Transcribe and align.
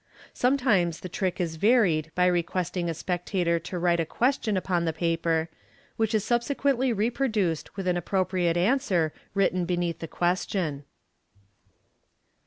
Sometimes 0.33 1.01
the 1.01 1.09
trick 1.09 1.39
is 1.39 1.57
varied 1.57 2.11
by 2.15 2.25
requesting 2.25 2.89
a 2.89 2.93
spectator 2.95 3.59
to 3.59 3.77
write 3.77 3.99
a 3.99 4.03
question 4.07 4.57
upon 4.57 4.83
the 4.85 4.93
paper, 4.97 5.47
which 5.95 6.15
is 6.15 6.25
subsequently 6.25 6.91
reproduced 6.91 7.77
with 7.77 7.85
an 7.87 7.97
appropriate 7.97 8.57
answer 8.57 9.13
written 9.35 9.63
beneath 9.63 9.99
the 9.99 10.07
question. 10.07 10.85